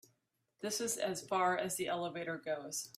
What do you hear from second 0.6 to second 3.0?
This is as far as the elevator goes.